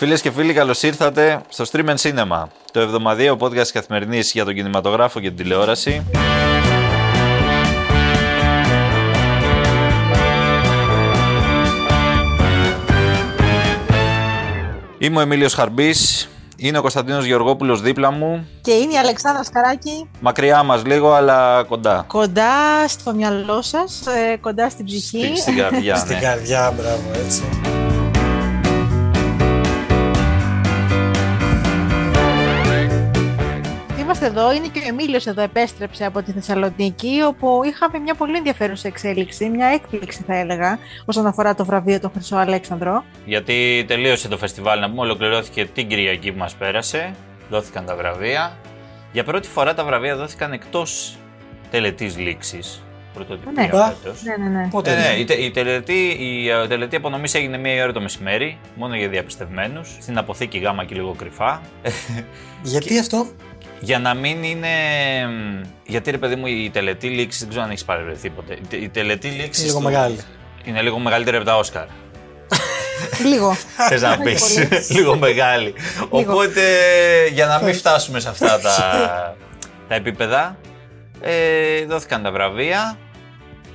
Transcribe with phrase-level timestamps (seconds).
[0.00, 2.42] Φίλες και φίλοι, καλώς ήρθατε στο Stream and Cinema,
[2.72, 6.02] το εβδομαδιαίο podcast καθημερινής για τον κινηματογράφο και την τηλεόραση.
[14.98, 18.46] Είμαι ο Εμίλιος Χαρμπής, είναι ο Κωνσταντίνος Γεωργόπουλος δίπλα μου.
[18.60, 20.10] Και είναι η Αλεξάνδρα Σκαράκη.
[20.20, 22.04] Μακριά μας λίγο, αλλά κοντά.
[22.06, 25.24] Κοντά στο μυαλό σας, ε, κοντά στην ψυχή.
[25.26, 26.20] Στη- στην καρδιά, Στην ναι.
[26.20, 27.42] καρδιά, μπράβο, έτσι.
[34.22, 38.36] Είμαστε εδώ, είναι και ο Εμίλιος εδώ, επέστρεψε από τη Θεσσαλονίκη, όπου είχαμε μια πολύ
[38.36, 43.04] ενδιαφέρουσα εξέλιξη, μια έκπληξη θα έλεγα, όσον αφορά το βραβείο του Χρυσό Αλέξανδρο.
[43.24, 47.14] Γιατί τελείωσε το φεστιβάλ, να πούμε, ολοκληρώθηκε την Κυριακή που μας πέρασε.
[47.50, 48.56] Δόθηκαν τα βραβεία.
[49.12, 51.16] Για πρώτη φορά τα βραβεία δόθηκαν εκτός
[51.70, 52.82] τελετής λήξης.
[53.14, 53.62] Πρωτοτυπία Ναι.
[53.62, 54.22] φέτος.
[54.22, 54.68] Ναι, ναι, ναι.
[54.70, 57.92] Πότε Ναι, ναι, είναι; η, τε- η τελετή, η ε, τελετή απονομής έγινε μία ώρα
[57.92, 61.60] το μεσημέρι, μόνο για διαπιστευμένους, στην αποθήκη Γάμα και λίγο κρυφά.
[62.62, 63.26] Γιατί αυτό;
[63.80, 64.68] Για να μην είναι.
[65.28, 68.54] μ, Γιατί ρε παιδί μου, η τελετή λήξη δεν ξέρω αν έχεις παρευρεθεί ποτέ.
[68.54, 69.60] Η τε- Η τελετή λήξη.
[69.60, 70.18] Είναι λίγο μεγάλη.
[70.64, 71.84] Είναι λίγο μεγαλύτερη από τα Όσκαρ.
[73.30, 73.52] Λίγο.
[73.88, 74.54] Θες να πεις.
[74.54, 74.68] πολύ.
[75.00, 75.74] λίγο μεγάλη.
[76.08, 76.60] Οπότε
[77.32, 78.76] για να μην φτάσουμε σε αυτά τα,
[79.88, 80.56] τα επίπεδα,
[81.20, 82.98] ε, δόθηκαν τα βραβεία.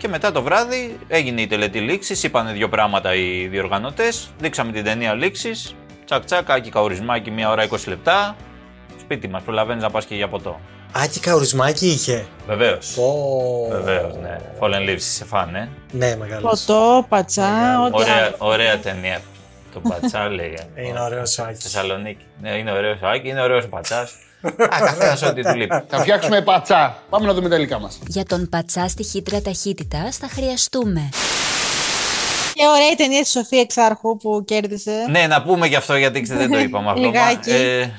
[0.05, 2.25] Και μετά το βράδυ έγινε η τελετή λήξη.
[2.27, 4.29] Είπανε δύο πράγματα οι διοργανωτές.
[4.39, 5.75] Δείξαμε την ταινία λήξης.
[6.05, 8.35] Τσακ τσακ, άκι καουρισμάκι, μία ώρα 20 λεπτά.
[8.99, 10.59] Σπίτι μας, προλαβαίνει να πας και για ποτό.
[10.91, 12.25] Άκη καουρισμάκι είχε.
[12.47, 12.93] Βεβαίως.
[12.95, 13.67] Πω.
[13.71, 14.37] Βεβαίως, ναι.
[14.59, 16.63] Fallen Leaves σε φαν, ε; Ναι, μεγάλος.
[16.65, 18.35] Ποτό, πατσά, ό,τι Ωραία, άλλο.
[18.37, 19.21] ωραία ταινία.
[19.73, 20.69] Το πατσά λέγανε.
[20.87, 21.63] Είναι ωραίος ο Άκης.
[21.63, 22.25] Θεσσαλονίκη.
[22.41, 24.13] Ναι, είναι ωραίος ο Άκης, είναι ωραίος ο πατσάς.
[24.41, 25.83] Α, καθένας ό,τι του λείπει.
[25.87, 26.97] Θα φτιάξουμε πατσά.
[27.09, 27.99] Πάμε να δούμε τα υλικά μας.
[28.07, 31.09] Για τον πατσά στη χύτρα ταχύτητα θα χρειαστούμε
[32.53, 35.05] Και ωραία η ταινία της Σοφία Εξάρχου που κέρδισε.
[35.09, 37.01] ναι, να πούμε γι' αυτό γιατί δεν το είπαμε αυτό.
[37.01, 37.51] Λιγάκι.
[37.51, 37.89] Ε,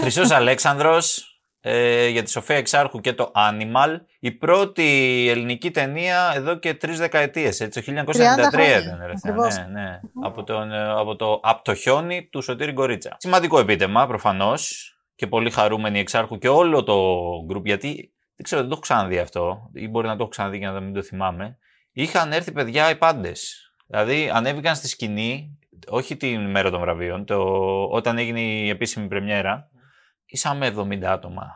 [0.00, 1.26] Χρυσός Αλέξανδρος
[1.60, 3.96] ε, για τη Σοφία Εξάρχου και το Animal.
[4.20, 4.84] Η πρώτη
[5.30, 8.32] ελληνική ταινία εδώ και τρεις δεκαετίες, έτσι, το 1993 χρόνια.
[8.78, 8.98] ήταν.
[9.06, 9.56] ρε, Ακριβώς.
[9.56, 10.00] Ναι, ναι.
[10.22, 13.16] Από, τον, ε, από το «Απ' το χιόνι» του Σωτήρη Γκορίτσα.
[13.18, 14.91] Σημαντικό επίτευγμα, προφανώς,
[15.22, 16.94] και πολύ χαρούμενη Εξάρχου και όλο το
[17.46, 20.58] γκρουπ, γιατί δεν ξέρω, δεν το έχω ξαναδεί αυτό, ή μπορεί να το έχω ξαναδεί
[20.58, 21.58] και να μην το θυμάμαι.
[21.92, 23.56] Είχαν έρθει παιδιά οι πάντες.
[23.86, 27.38] Δηλαδή ανέβηκαν στη σκηνή, όχι την μέρα των βραβείων, το,
[27.84, 29.68] όταν έγινε η επίσημη πρεμιέρα,
[30.26, 31.46] ήσαμε 70 άτομα.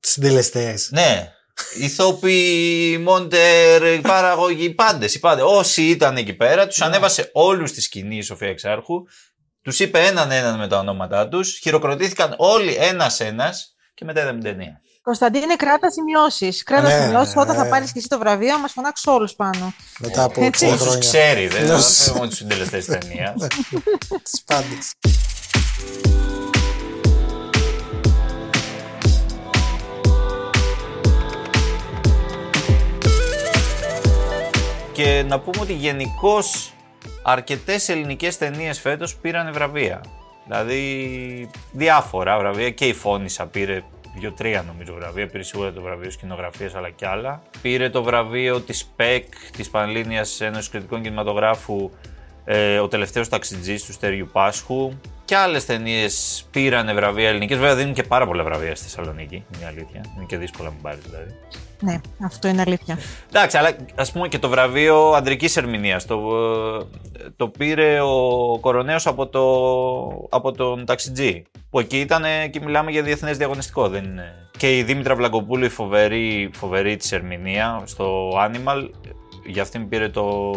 [0.00, 0.90] Συντελεστές.
[0.92, 1.32] Ναι.
[1.80, 5.14] Ηθόποι, μόντερ, παραγωγοί, πάντες.
[5.14, 5.44] Οι πάντες.
[5.46, 9.02] Όσοι ήταν εκεί πέρα, τους ανέβασε όλους στη σκηνή η Σοφία Εξάρχου.
[9.64, 11.58] Τους είπε έναν έναν με τα ονόματά τους.
[11.62, 13.54] Χειροκροτήθηκαν όλοι ένα-ένα
[13.94, 14.80] και μετά είδαμε την ταινία.
[15.02, 16.62] Κωνσταντίνε, κράτα σημειώσεις.
[16.62, 17.34] Κράτα Ναι, σημειώσεις.
[17.36, 17.68] Όταν θα ναι.
[17.68, 19.72] πάρεις και εσύ το βραβείο, μας φωνάξεις όλους πάνω.
[19.98, 20.66] Μετά από Έτσι.
[20.66, 20.98] 60 Όσους χρόνια.
[20.98, 21.68] ξέρει, δεν Ναι.
[21.68, 23.34] θα φεύγουμε τους συντελεστές της ταινίας.
[24.30, 24.92] Τις πάντες.
[34.92, 36.72] Και να πούμε ότι γενικώς
[37.26, 40.00] αρκετές ελληνικές ταινίες φέτος πήραν βραβεία.
[40.44, 43.82] Δηλαδή διάφορα βραβεία και η Φόνησα πήρε
[44.16, 45.26] δύο-τρία νομίζω βραβεία.
[45.26, 47.42] Πήρε σίγουρα το βραβείο σκηνογραφίας αλλά και άλλα.
[47.62, 49.24] Πήρε το βραβείο της ΠΕΚ,
[49.56, 51.90] της Πανελλήνιας Ένωσης Κριτικών Κινηματογράφου,
[52.44, 54.92] ε, Ο Τελευταίος Ταξιτζής του Στέριου Πάσχου.
[55.24, 57.58] Και άλλες ταινίες πήραν βραβεία ελληνικές.
[57.58, 59.34] Βέβαια δίνουν και πάρα πολλά βραβεία στη Θεσσαλονίκη.
[59.34, 60.04] Είναι η αλήθεια.
[60.16, 61.34] Είναι και δύσκολο να μην πάρεις δηλαδή.
[61.80, 62.98] Ναι, αυτό είναι αλήθεια.
[63.28, 66.06] Εντάξει, αλλά ας πούμε και το βραβείο αντρικής ερμηνείας.
[66.06, 66.16] Το,
[67.18, 69.46] ε, το πήρε ο κοροναίος από, το,
[70.30, 71.42] από τον ταξιτζή.
[71.70, 73.88] Που εκεί ήταν και μιλάμε για διεθνές διαγωνιστικό.
[73.88, 74.48] Δεν είναι.
[74.58, 78.88] Και η Δήμητρα Βλαγκοπούλου, η φοβερή, φοβερή της ερμηνεία στο Animal,
[79.46, 80.52] για αυτήν πήρε το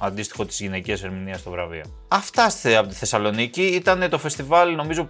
[0.00, 1.82] αντίστοιχο της γυναικείας ερμηνείας στο βραβείο.
[2.08, 3.62] Αυτά στε- από τη Θεσσαλονίκη.
[3.62, 5.08] Ήταν το φεστιβάλ νομίζω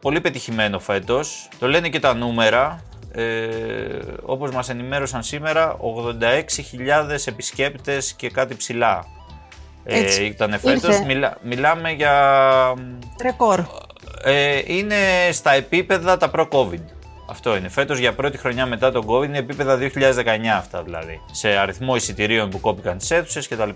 [0.00, 1.48] πολύ πετυχημένο φέτος.
[1.58, 2.82] Το λένε και τα νούμερα.
[3.14, 9.04] Ε, όπως μας ενημέρωσαν σήμερα, 86.000 επισκέπτες και κάτι ψηλά.
[9.84, 10.24] Ε, Έτσι.
[10.24, 10.82] ήταν φέτος.
[10.82, 11.04] Ήρθε.
[11.04, 12.14] Μιλά, μιλάμε για...
[13.22, 13.60] Ρεκόρ.
[14.24, 14.96] Ε, είναι
[15.32, 16.82] στα επίπεδα τα προ-COVID.
[17.32, 17.68] Αυτό είναι.
[17.68, 19.86] Φέτος για πρώτη χρονιά μετά τον COVID είναι επίπεδα 2019
[20.56, 21.20] αυτά δηλαδή.
[21.30, 23.70] Σε αριθμό εισιτηρίων που κόπηκαν τις αίθουσες κτλ.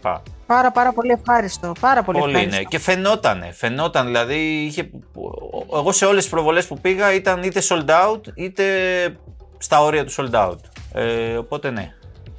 [0.47, 1.73] Πάρα πάρα πολύ ευχάριστο.
[1.81, 2.57] Πάρα πολύ, Πολύ ευχάριστο.
[2.61, 2.69] είναι.
[2.69, 3.53] Και φαινότανε.
[3.53, 4.37] Φαινόταν δηλαδή.
[4.65, 4.91] Είχε...
[5.75, 8.65] Εγώ σε όλες τις προβολές που πήγα ήταν είτε sold out είτε
[9.59, 10.59] στα όρια του sold out.
[10.95, 11.93] Ε, οπότε ναι.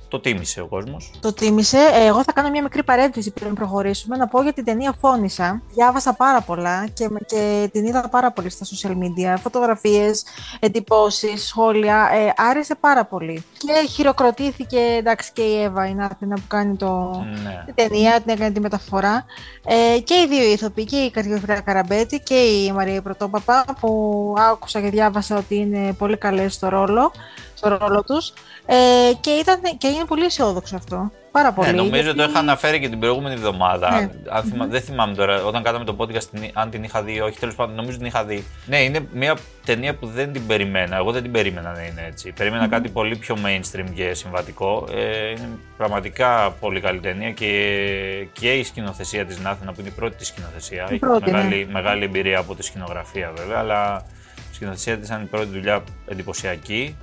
[0.08, 1.12] Το τίμησε ο κόσμος.
[1.20, 1.78] Το τίμησε.
[1.78, 4.18] Ε, Εγώ θα κάνω μια μικρή παρένθεση πριν προχωρήσουμε.
[4.18, 5.62] Να πω για την ταινία Φώνησα.
[5.74, 9.38] Διάβασα πάρα πολλά και, και την είδα πάρα πολύ στα social media.
[9.42, 10.24] Φωτογραφίες,
[10.60, 12.10] εντυπώσεις, σχόλια.
[12.14, 13.44] Ε, άρεσε πάρα πολύ.
[13.58, 17.64] Και χειροκροτήθηκε εντάξει, και η Εύα, η Νάθινα που κάνει το, Ναι.
[17.66, 19.26] την ταινία, την έκανε τη μεταφορά.
[19.66, 24.82] Ε, και οι δύο ηθοποιοί, και η Καρδιοφυλά Καραμπέτη και η Μαρία Πρωτόπαπα, που άκουσα
[24.82, 27.12] και διάβασα ότι είναι πολύ καλές στο ρόλο,
[27.58, 28.34] στο ρόλο τους.
[28.66, 28.76] Ε,
[29.22, 31.12] και, ήταν, και είναι πολύ αισιόδοξο αυτό.
[31.32, 31.68] Πάρα πολύ.
[31.68, 33.92] Ναι, νομίζω γιατί- το είχα αναφέρει και την προηγούμενη εβδομάδα.
[33.92, 34.10] Ναι.
[34.30, 37.20] Αν θυμα- Δεν θυμάμαι τώρα, όταν κάναμε το podcast, την- αν την είχα δει ή
[37.20, 37.40] όχι.
[37.40, 38.44] Τέλος πάντων, νομίζω την είχα δει.
[38.66, 40.96] Ναι, είναι μια ταινία που δεν την περιμένα.
[40.96, 42.32] Εγώ δεν την περίμενα να είναι έτσι.
[42.32, 44.88] Περίμενα κάτι πολύ πιο mainstream και συμβατικό.
[44.96, 49.94] Ε, είναι πραγματικά πολύ καλή ταινία και, και η σκηνοθεσία της Νάθινα, που είναι η
[49.96, 50.86] πρώτη της σκηνοθεσία.
[50.90, 51.38] Έχει πρώτη, ναι.
[51.38, 54.06] μεγάλη, μεγάλη εμπειρία από τη σκηνογραφία βέβαια, αλλά
[54.52, 56.96] η σκηνοθεσία της ήταν η πρώτη δουλειά εντυπωσιακή.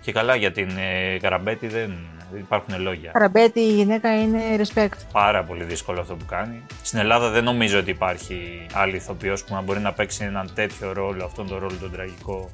[0.00, 1.96] Και καλά για την ε, Καραμπέτη δεν,
[2.32, 3.10] δεν υπάρχουν λόγια.
[3.10, 4.98] Καραμπέτη, η γυναίκα είναι respect.
[5.12, 6.62] Πάρα πολύ δύσκολο αυτό που κάνει.
[6.82, 10.92] Στην Ελλάδα δεν νομίζω ότι υπάρχει άλλη ηθοποιός που να μπορεί να παίξει έναν τέτοιο
[10.92, 12.50] ρόλο, αυτόν τον ρόλο τον τραγικο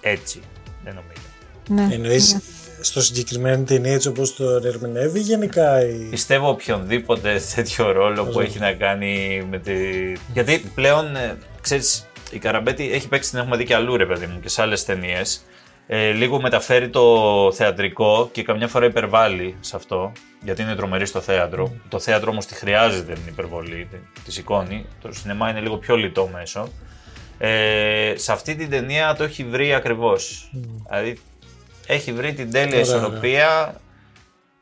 [0.00, 0.40] Έτσι.
[0.84, 1.26] Δεν νομίζω.
[1.68, 1.94] Ναι.
[1.94, 2.38] Εννοείς
[2.80, 6.08] στο συγκεκριμένο ταινία έτσι όπως το ερμηνεύει γενικά η...
[6.10, 9.72] Πιστεύω οποιονδήποτε τέτοιο ρόλο που έχει να κάνει με τη.
[10.32, 14.26] Γιατί πλέον, ε, ξέρεις, η Καραμπέτη έχει παίξει την έχουμε δει και αλλού, ρε παιδί
[14.26, 15.44] μου, και σε άλλες ταινίες.
[15.88, 20.12] Ε, λίγο μεταφέρει το θεατρικό και καμιά φορά υπερβάλλει σε αυτό,
[20.42, 21.72] γιατί είναι τρομερή στο θέατρο.
[21.88, 23.88] Το θέατρο όμως τη χρειάζεται την υπερβολή,
[24.24, 24.86] τη σηκώνει.
[25.02, 26.68] Το σινεμά είναι λίγο πιο λιτό μέσο.
[27.38, 30.50] Ε, σε αυτή την ταινία το έχει βρει ακριβώς.
[30.88, 31.18] Δηλαδή
[31.86, 32.98] έχει βρει την τέλεια Ωραία, ωραία.
[32.98, 33.80] ισορροπία.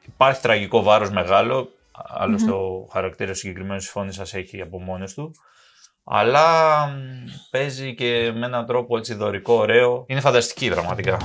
[0.06, 1.69] Υπάρχει τραγικό βάρος μεγάλο.
[2.09, 5.35] Άλλωστε ο χαρακτήρας συγκεκριμένου φόνη σας έχει από μόνος του.
[6.05, 10.05] Αλλά μ, παίζει και με έναν τρόπο έτσι δωρικό, ωραίο.
[10.09, 11.17] Είναι φανταστική πραγματικά.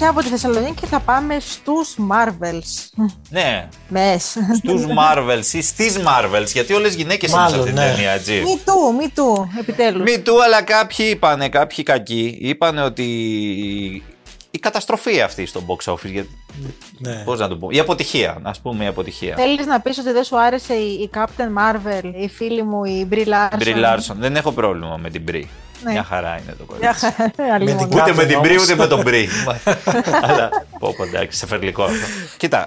[0.00, 3.04] Και από τη Θεσσαλονίκη θα πάμε στους Marvels.
[3.30, 4.36] Ναι, Μες.
[4.56, 7.90] στους Marvels ή στις Marvels, γιατί όλες γυναίκες είναι σε Μάλλον, αυτή την ναι.
[7.90, 8.32] ταινία, έτσι.
[8.32, 10.02] Μη του, μη του, επιτέλους.
[10.02, 13.04] Μη του, αλλά κάποιοι είπανε, κάποιοι κακοί, είπανε ότι
[14.50, 16.28] η καταστροφή αυτή στο box office, γιατί,
[16.98, 17.22] Ναι.
[17.24, 19.34] πώς να το πω, η αποτυχία, ας πούμε η αποτυχία.
[19.36, 23.08] Θέλεις να πεις ότι δεν σου άρεσε η, η Captain Marvel, η φίλη μου, η
[23.10, 24.14] Brie Larson; Brie Larson.
[24.18, 25.44] Δεν έχω πρόβλημα με την Brie.
[25.84, 25.92] Ναι.
[25.92, 27.32] Μια χαρά είναι το Μια κορίτσι.
[27.36, 27.88] χαρά, αλλήμον.
[27.88, 28.62] την Ούτε με Captain την Brie όμως.
[28.62, 29.26] ούτε με τον Brie.
[30.28, 30.48] Αλλά
[30.78, 32.06] πω πω εντάξει, σε φερλικό αυτό.
[32.36, 32.66] Κοίτα,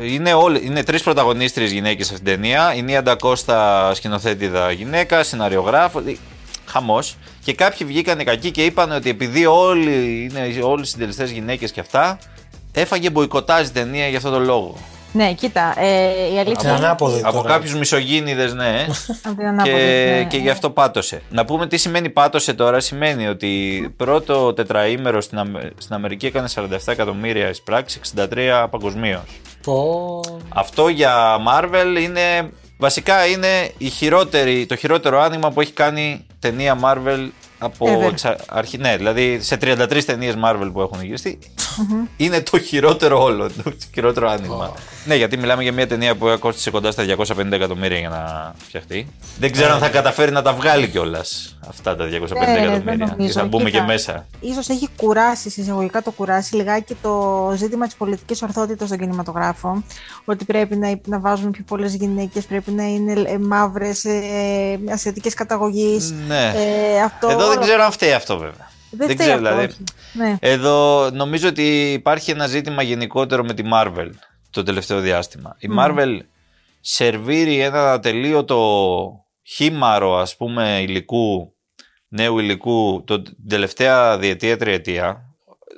[0.00, 2.74] είναι, όλοι, είναι τρεις πρωταγωνίστριες γυναίκες σε αυτήν την ταινία.
[2.74, 6.02] Η Νία Ντακώστα σκηνοθέτηδα γυναίκα, σεναριογράφο.
[6.66, 7.16] Χαμός.
[7.44, 11.80] Και κάποιοι βγήκαν κακοί και είπαν ότι επειδή όλοι είναι όλοι οι συντελεστές γυναίκες και
[11.80, 12.18] αυτά,
[12.72, 14.76] έφαγε μποϊκοτάζ η ταινία για αυτόν τον λόγο.
[15.12, 17.48] Ναι, κοίτα, ε, η αλήθεια την είναι ανάποδη Από τώρα.
[17.48, 18.86] κάποιους μισογίνηδες, ναι.
[19.24, 20.24] από την ανάποδη, και, ναι.
[20.24, 21.22] και γι' αυτό πάτωσε.
[21.30, 22.80] Να πούμε τι σημαίνει πάτωσε τώρα.
[22.80, 23.48] Σημαίνει ότι
[23.96, 29.22] πρώτο τετραήμερο στην, Αμε- στην Αμερική έκανε 47 εκατομμύρια εισπράξεις, 63 παγκοσμίως.
[29.62, 30.20] Πω...
[30.48, 32.50] Αυτό για Marvel είναι.
[32.80, 37.28] Βασικά είναι η χειρότερη, το χειρότερο άνοιγμα που έχει κάνει ταινία Marvel
[37.58, 38.10] από Ever.
[38.10, 38.78] εξα- αρχή.
[38.78, 41.38] Ναι, δηλαδή σε 33 ταινίες Marvel που έχουν γυριστεί,
[42.16, 43.50] είναι το χειρότερο όλο.
[43.64, 44.72] Το χειρότερο άνοιγμα.
[45.08, 49.08] Ναι, γιατί μιλάμε για μια ταινία που κόστησε κοντά στα 250 εκατομμύρια για να φτιαχτεί.
[49.38, 53.06] Δεν ξέρω αν θα καταφέρει να τα βγάλει κιόλας αυτά τα 250 Ναι, δεν εκατομμύρια.
[53.06, 53.40] Και νομίζω.
[53.40, 54.26] θα μπούμε Κοίτα, και μέσα.
[54.40, 59.82] Ίσως έχει κουράσει, εισαγωγικά το κουράσει λιγάκι το ζήτημα της πολιτικής ορθότητας στον κινηματογράφο.
[60.24, 65.34] Ότι πρέπει να, να βάζουμε πιο πολλές γυναίκες, πρέπει να είναι ε, μαύρες, ε, ασιατικές
[65.34, 66.14] καταγωγής.
[66.26, 66.52] Ναι.
[66.56, 68.70] Ε, αυτό, Εδώ δεν ξέρω αν φταίει αυτό βέβαια.
[68.90, 69.64] Δεν, φταίει ξέρω, αυτό, δηλαδή.
[69.64, 69.84] όχι.
[70.12, 70.36] Ναι.
[70.40, 74.08] Εδώ νομίζω ότι υπάρχει ένα ζήτημα γενικότερο με τη Marvel
[74.50, 75.56] το τελευταίο διάστημα.
[75.58, 76.18] Η Marvel
[76.80, 81.54] σερβίρει ένα ατελείωτο χήμαρο ας πούμε υλικού,
[82.08, 85.22] νέου υλικού το την τελευταία διετία, τριετία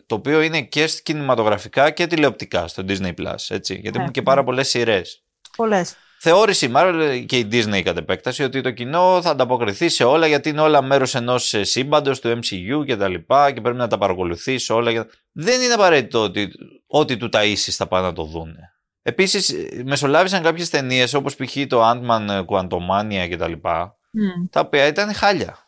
[0.06, 3.98] το οποίο είναι και κινηματογραφικά και τηλεοπτικά στο Disney Plus, έτσι, γιατί Ναι.
[4.02, 5.22] έχουν και πάρα πολλές σειρές.
[5.56, 5.96] Πολλές.
[6.22, 10.26] Θεώρησε η Marvel και η Disney κατ' επέκταση ότι το κοινό θα ανταποκριθεί σε όλα
[10.26, 13.98] γιατί είναι όλα μέρος ενός σύμπαντος του MCU και τα λοιπά και πρέπει να τα
[13.98, 14.92] παρακολουθήσει όλα.
[14.92, 16.48] και- Δεν είναι απαραίτητο ότι
[16.86, 18.72] ό,τι του ταΐσεις θα πάνε να το δούνε.
[19.02, 21.56] Επίσης, μεσολάβησαν κάποιες ταινίες όπως π.χ.
[21.68, 24.46] το Ant-Man Quantumania και τα λοιπά, Μμ.
[24.50, 25.58] τα οποία ήταν χάλια.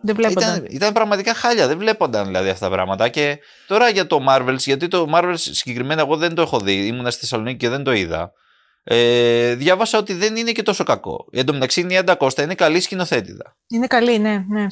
[0.00, 0.54] Δεν βλέπονταν.
[0.56, 3.08] Ήταν, ήταν πραγματικά χάλια, δεν βλέπονταν δηλαδή αυτά τα πράγματα.
[3.08, 7.10] Και τώρα για το Marvels, γιατί το Marvels συγκεκριμένα εγώ δεν το έχω δει, ήμουνα
[7.10, 8.32] στη Θεσσαλονίκη και δεν το είδα.
[8.88, 11.26] Ε, διάβασα ότι δεν είναι και τόσο κακό.
[11.30, 13.56] Εν τω μεταξύ η Νία Ντακώστα είναι καλή σκηνοθέτηδα.
[13.68, 14.44] Είναι καλή, ναι.
[14.48, 14.66] ναι.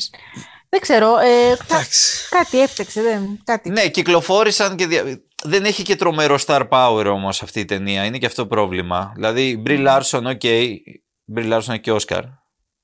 [0.68, 1.18] Δεν ξέρω.
[1.18, 2.28] Ε, θα- Εντάξει.
[2.30, 3.40] κάτι έφτιαξε, δεν.
[3.44, 3.71] Κάτι.
[3.71, 4.87] Ναι, κυκλοφόρησαν και.
[4.87, 5.23] Δια...
[5.44, 8.04] δεν έχει και τρομερό star power όμως αυτή η ταινία.
[8.04, 9.12] Είναι και αυτό πρόβλημα.
[9.14, 10.41] Δηλαδή, η Μπρι Λάρσον, OK.
[10.42, 10.76] Okay.
[11.25, 12.23] Μπρι Λάρσον και Όσκαρ.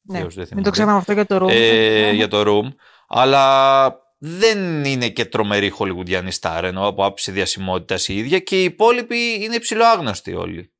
[0.02, 0.26] Ναι.
[0.54, 1.50] Μην το ξεχνάμε αυτό για το Room.
[1.50, 2.74] Ε, για το Room.
[3.08, 8.64] Αλλά δεν είναι και τρομερή χολιγουντιανή star ενώ από άποψη διασημότητας η ίδια και οι
[8.64, 10.72] υπόλοιποι είναι ψιλοάγνωστοι όλοι.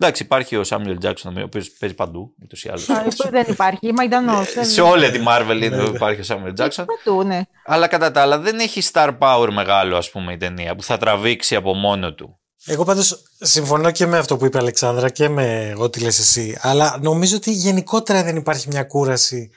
[0.00, 2.86] Εντάξει, υπάρχει ο Σάμιουελ Τζάκσον, ο οποίος παίζει παντού, ούτως ή άλλως.
[3.30, 4.54] δεν υπάρχει, Μαϊντανός.
[4.60, 6.86] Σε όλη τη Marvel είναι, υπάρχει ο Σάμιουελ Τζάξον.
[7.04, 7.40] Παντού, ναι.
[7.64, 10.96] Αλλά κατά τα άλλα δεν έχει star power μεγάλο, ας πούμε, η ταινία που θα
[10.96, 12.38] τραβήξει από μόνο του.
[12.66, 16.58] Εγώ πάντως συμφωνώ και με αυτό που είπε η Αλεξάνδρα και με ό,τι λες εσύ.
[16.60, 19.50] Αλλά νομίζω ότι γενικότερα δεν υπάρχει μια κούραση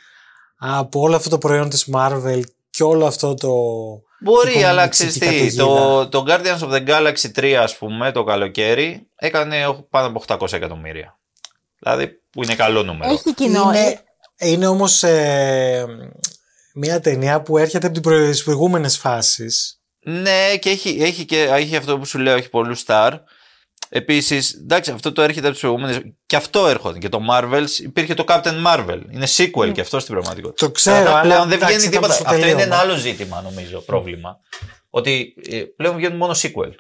[0.58, 3.52] από όλο αυτό το προϊόν της Marvel και όλο αυτό το...
[4.24, 9.08] Μπορεί, αλλά ξέρεις τι, το, το Guardians of the Galaxy 3 ας πούμε το καλοκαίρι
[9.16, 11.20] έκανε πάνω από 800 εκατομμύρια.
[11.80, 13.12] Δηλαδή που είναι καλό νούμερο.
[13.12, 13.72] Έχει κοινό.
[13.74, 14.04] Είναι,
[14.38, 15.86] είναι όμως ε,
[16.74, 19.80] μια ταινία που έρχεται από τις προηγούμενες φάσεις.
[20.00, 23.12] Ναι και έχει, έχει, και έχει αυτό που σου λέω, έχει πολλούς star.
[23.94, 26.02] Επίσης, εντάξει, αυτό το έρχεται από τις προηγούμενες.
[26.26, 27.00] Και αυτό έρχονται.
[27.00, 29.02] Και το Marvels υπήρχε το Captain Marvel.
[29.12, 29.72] Είναι sequel mm.
[29.72, 30.66] και αυτό στην πραγματικότητα.
[30.66, 30.96] Το ξέρω.
[30.96, 32.14] Αλλά πλέον δεν βγαίνει τίποτα.
[32.14, 34.38] Αυτό είναι ένα άλλο ζήτημα, νομίζω, πρόβλημα.
[34.90, 36.72] Ότι ε, πλέον βγαίνουν μόνο sequel.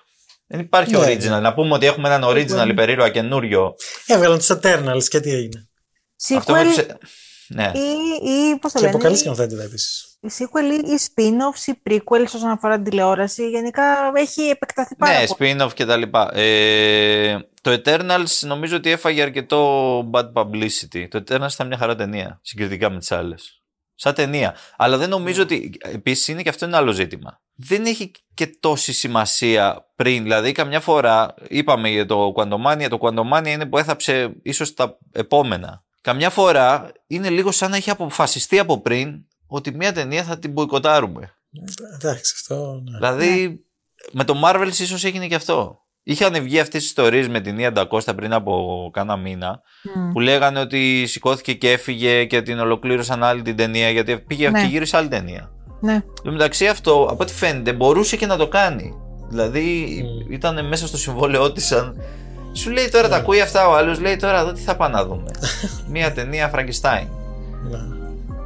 [0.47, 1.29] Δεν υπάρχει ναι, original.
[1.29, 1.39] Ναι.
[1.39, 3.75] Να πούμε ότι έχουμε έναν original υπερήρωα καινούριο.
[4.05, 5.69] Έβγαλαν τους Eternals και τι έγινε.
[6.27, 6.35] Sequel.
[6.37, 6.53] Αυτό
[7.47, 7.71] ναι.
[7.75, 10.10] Ή, ή πώς το και από καλή σκηνοθέτηδα επίσης.
[10.23, 13.49] Η sequel ή spin-offs ή prequels όσον αφορά την τηλεόραση.
[13.49, 15.53] Γενικά έχει επεκταθεί πάρα ναι, πολύ.
[15.53, 16.35] Ναι, spin-off και τα λοιπά.
[16.35, 21.07] Ε, το Eternals νομίζω ότι έφαγε αρκετό bad publicity.
[21.09, 23.61] Το Eternals ήταν μια χαρά ταινία συγκριτικά με τις άλλες.
[23.95, 24.55] Σαν ταινία.
[24.77, 25.77] Αλλά δεν νομίζω ότι.
[25.81, 27.41] Επίσης είναι και αυτό ένα άλλο ζήτημα.
[27.55, 30.23] Δεν έχει και τόση σημασία πριν.
[30.23, 32.87] Δηλαδή, καμιά φορά είπαμε για το Quantumania.
[32.89, 35.83] Το Quantumania είναι που έθαψε ίσως τα επόμενα.
[36.01, 40.51] Καμιά φορά είναι λίγο σαν να έχει αποφασιστεί από πριν ότι μια ταινία θα την
[40.51, 41.33] μποϊκοτάρουμε.
[41.93, 42.81] Εντάξει, αυτό.
[42.83, 42.97] Ναι.
[42.97, 43.55] Δηλαδή, ναι.
[44.11, 45.79] με το Marvel ίσως έγινε και αυτό.
[46.03, 49.61] Είχαν βγει αυτές τις ιστορίες με την Ία Ντακώστα πριν από κάνα μήνα
[50.13, 54.61] που λέγανε ότι σηκώθηκε και έφυγε και την ολοκλήρωσαν άλλη την ταινία γιατί πήγε ναι.
[54.61, 55.51] και γύρισε άλλη ταινία.
[55.81, 55.93] Ναι.
[56.25, 58.93] Εν μεταξύ αυτό, από ό,τι φαίνεται, μπορούσε και να το κάνει.
[59.29, 60.31] Δηλαδή mm.
[60.31, 62.01] ήταν μέσα στο συμβόλαιό της σαν.
[62.53, 63.21] Σου λέει τώρα, τα ναι.
[63.21, 65.31] ακούει αυτά ο άλλος, λέει τώρα εδώ τι θα πάμε να δούμε.
[65.91, 67.07] Μία ταινία Frankenstein.
[67.69, 68.00] Ναι.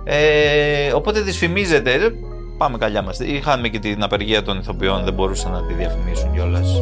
[0.08, 2.16] Ε, οπότε δυσφημίζεται.
[2.58, 3.20] Πάμε καλιά μας.
[3.20, 6.82] Είχαμε και την απεργία των ηθοποιών, δεν μπορούσαν να τη διαφημίσουν κιόλας.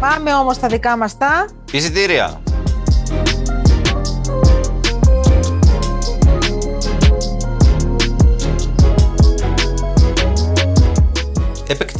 [0.00, 1.48] Πάμε όμως στα δικά μας τα...
[1.72, 2.40] Εισιτήρια.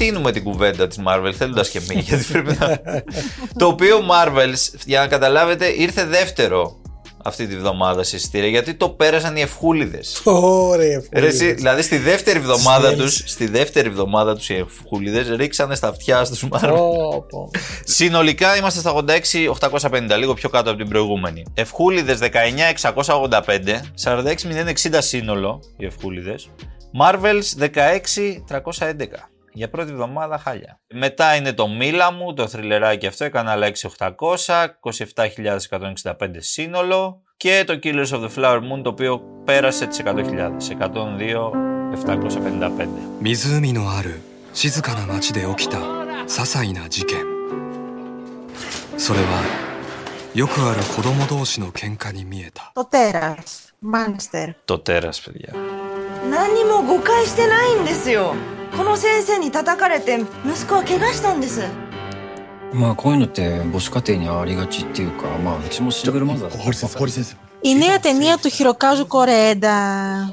[0.02, 2.80] Επεκτείνουμε την κουβέντα της Marvel θέλοντας και εμείς γιατί πρέπει να...
[3.58, 4.52] το οποίο Marvel,
[4.84, 6.76] για να καταλάβετε, ήρθε δεύτερο
[7.24, 10.20] αυτή τη βδομάδα σε εισιτήρια γιατί το πέρασαν οι ευχούλιδες.
[10.24, 11.02] Ωραία,
[11.54, 16.46] Δηλαδή στη δεύτερη βδομάδα του, στη δεύτερη βδομάδα τους οι ευχούλιδες ρίξανε στα αυτιά στους
[16.50, 16.76] Marvel.
[17.84, 19.04] Συνολικά είμαστε στα
[19.80, 21.42] 86-850, λίγο πιο κάτω από την προηγούμενη.
[21.54, 23.30] Ευχούλιδες 19-685,
[24.04, 26.48] 46-060 σύνολο οι ευχούλιδες.
[27.00, 29.31] Marvels 16-311.
[29.53, 30.79] Για πρώτη εβδομάδα χάλια.
[30.93, 34.09] Μετά είναι το Μίλα μου, το θρυλεράκι αυτό, έκανε άλλα 6.800,
[35.15, 42.89] 27.165 σύνολο και το Killers of the Flower Moon το οποίο πέρασε τις 100.000, 102.755.
[43.19, 44.21] 湖のある
[44.53, 47.17] 静かな町で起きた些細な事件
[48.97, 49.25] それは
[50.33, 52.71] よくある子供同士の喧嘩に見えた。
[52.75, 54.53] Το τέρας, Μάνστερ.
[54.65, 55.53] Το τέρας, παιδιά.
[56.29, 58.35] 何も誤解してないんですよ。
[58.75, 61.61] この先生に叩かれて息子は怪我したんです
[62.73, 69.79] まあこういうのって母子家庭にありがちっていうかまあうちもシングルマザー堀先生 Η νέα ταινία του Χιροκάζου Κορέντα,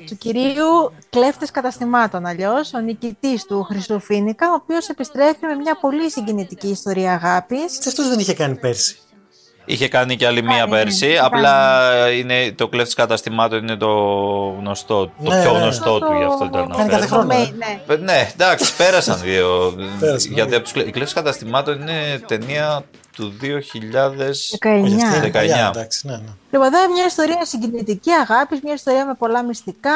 [0.06, 6.10] του κυρίου Κλέφτε Καταστημάτων, αλλιώ, ο νικητή του Χρυσοφίνικα, ο οποίο επιστρέφει με μια πολύ
[6.10, 7.56] συγκινητική ιστορία αγάπη.
[7.86, 8.98] Αυτό δεν είχε κάνει πέρσι.
[9.69, 11.17] Είχε κάνει και άλλη μία πέρσι.
[11.21, 13.87] Απλά είναι, το κλέφτη καταστημάτων είναι το
[14.59, 15.59] γνωστό, το ναι, πιο ναι.
[15.59, 16.73] γνωστό του γι' αυτό ήταν.
[16.77, 17.33] Κάνει κάθε χρόνο.
[17.33, 17.95] Ναι.
[17.95, 19.75] ναι, εντάξει, πέρασαν δύο.
[20.29, 22.83] γιατί από τους κλέφτες καταστημάτων είναι ταινία
[23.19, 23.47] του 2019.
[25.69, 26.33] Εντάξει, ναι, ναι.
[26.51, 29.91] Λοιπόν, εδώ μια ιστορία συγκινητική αγάπης, μια ιστορία με πολλά μυστικά,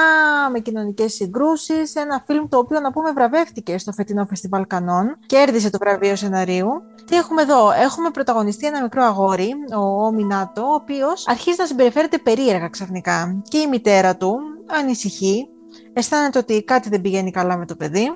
[0.52, 1.96] με κοινωνικές συγκρούσεις.
[1.96, 5.18] Ένα φιλμ το οποίο να πούμε βραβεύτηκε στο φετινό φεστιβάλ Κανών.
[5.26, 6.70] Κέρδισε το βραβείο σεναρίου.
[7.06, 9.54] Τι έχουμε εδώ, έχουμε πρωταγωνιστεί ένα μικρό αγόρι,
[10.06, 13.42] ο Μινάτο, ο οποίος αρχίζει να συμπεριφέρεται περίεργα ξαφνικά.
[13.48, 14.40] Και η μητέρα του
[14.80, 15.48] ανησυχεί,
[15.94, 18.16] αισθάνεται ότι κάτι δεν πηγαίνει καλά με το παιδί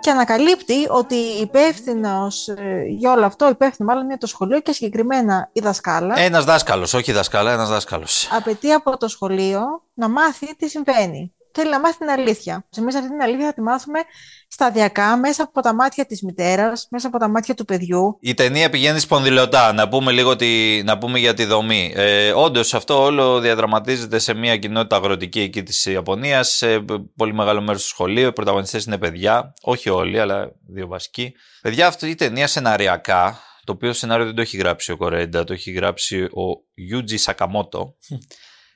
[0.00, 5.50] και ανακαλύπτει ότι υπεύθυνος ε, για όλο αυτό, υπεύθυνο μάλλον είναι το σχολείο και συγκεκριμένα
[5.52, 6.18] η δασκάλα.
[6.18, 8.28] Ένας δάσκαλος, όχι δασκάλα, ένας δάσκαλος.
[8.32, 9.60] Απαιτεί από το σχολείο
[9.94, 12.66] να μάθει τι συμβαίνει θέλει να μάθει την αλήθεια.
[12.78, 14.00] Εμείς αυτή την αλήθεια θα τη μάθουμε
[14.48, 18.18] σταδιακά μέσα από τα μάτια της μητέρας, μέσα από τα μάτια του παιδιού.
[18.20, 19.72] Η ταινία πηγαίνει σπονδυλωτά.
[19.72, 21.92] Να πούμε λίγο τη, να πούμε για τη δομή.
[21.96, 26.84] Ε, Όντως, αυτό όλο διαδραματίζεται σε μια κοινότητα αγροτική εκεί της Ιαπωνίας, σε
[27.16, 28.28] πολύ μεγάλο μέρος του σχολείου.
[28.28, 29.52] Οι πρωταγωνιστές είναι παιδιά.
[29.62, 31.34] Όχι όλοι, αλλά δύο βασικοί.
[31.62, 35.52] Παιδιά, αυτή η ταινία σεναριακά, το οποίο σενάριο δεν το έχει γράψει ο Κορέντα, το
[35.52, 37.94] έχει γράψει ο Γιούτζι Σακαμότο.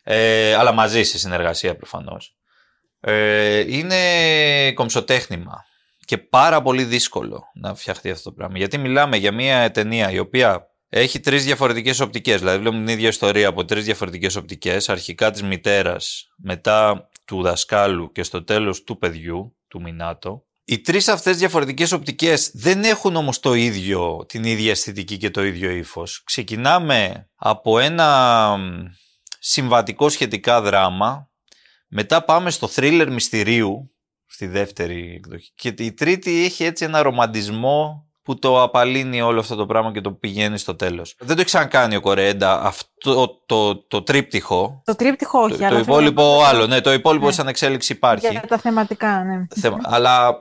[0.07, 2.37] Ε, αλλά μαζί σε συνεργασία προφανώς.
[3.07, 5.65] Ε, είναι κομψοτέχνημα
[6.05, 8.59] και πάρα πολύ δύσκολο να φτιαχτεί αυτό το πράγμα.
[8.59, 12.39] Γιατί μιλάμε για μια ταινία η οποία έχει τρεις διαφορετικές οπτικές.
[12.39, 14.89] Δηλαδή, βλέπουμε την ίδια ιστορία από τρεις διαφορετικές οπτικές.
[14.89, 20.45] Αρχικά της μητέρας, μετά του δασκάλου και στο τέλος του παιδιού, του Μινάτο.
[20.65, 25.45] Οι τρεις αυτές διαφορετικές οπτικές δεν έχουν όμως το ίδιο, την ίδια αισθητική και το
[25.45, 26.23] ίδιο ύφος.
[26.25, 28.59] Ξεκινάμε από ένα
[29.39, 31.29] συμβατικό σχετικά δράμα
[31.97, 33.91] μετά πάμε στο θρίλερ μυστηρίου,
[34.27, 35.53] στη δεύτερη εκδοχή.
[35.55, 40.01] Και η τρίτη έχει έτσι ένα ρομαντισμό που το απαλύνει όλο αυτό το πράγμα και
[40.01, 41.15] το πηγαίνει στο τέλος.
[41.19, 44.83] Δεν το έχει ξανακάνει ο Κορέντα αυτό το, το, το τρίπτυχο.
[44.85, 45.57] Το τρίπτυχο όχι.
[45.57, 47.33] Το, το υπόλοιπο άλλο, ναι, το υπόλοιπο ναι.
[47.33, 48.29] σαν εξέλιξη υπάρχει.
[48.29, 49.47] Για τα θεματικά, ναι.
[49.61, 50.37] Θεμα, αλλά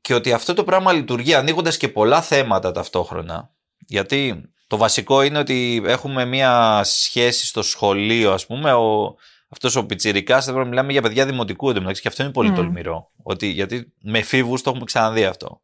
[0.00, 3.50] και ότι αυτό το πράγμα λειτουργεί ανοίγοντας και πολλά θέματα ταυτόχρονα.
[3.78, 9.16] Γιατί το βασικό είναι ότι έχουμε μία σχέση στο σχολείο, ας πούμε, ο,
[9.48, 12.54] αυτός ο πιτσιρικάς, θα μιλάμε για παιδιά δημοτικού εντωμεταξύ και αυτό είναι πολύ μμ.
[12.54, 13.10] τολμηρό.
[13.22, 15.60] Ότι, γιατί με εφήβους το έχουμε ξαναδεί αυτό.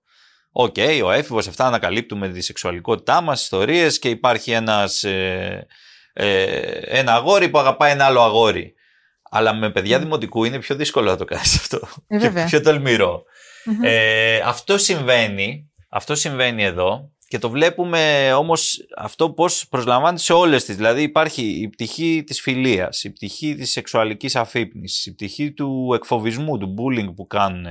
[0.57, 5.67] OK, okay, ο έφηβος, αυτά ανακαλύπτουμε τη σεξουαλικότητά μας, ιστορίες και υπάρχει ένας, ε,
[6.13, 6.53] ε,
[6.85, 8.75] ένα αγόρι που αγαπάει ένα άλλο αγόρι.
[9.31, 11.89] Αλλά με παιδιά δημοτικού είναι πιο δύσκολο να το κάνεις αυτό.
[12.07, 13.23] Ε, και πιο τολμηρό
[13.83, 15.73] Ε, αυτό συμβαίνει.
[15.89, 20.77] Αυτό συμβαίνει εδώ και το βλέπουμε όμως αυτό πώς προσλαμβάνεται σε όλες τις.
[20.77, 26.59] Δηλαδή υπάρχει η πτυχή της φιλίας, η πτυχή της σεξουαλικής αφύπνισης, η πτυχή του εκφοβισμού,
[26.59, 27.67] του bullying που κάνουν